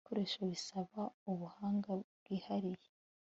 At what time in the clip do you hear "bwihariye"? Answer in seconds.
2.19-2.87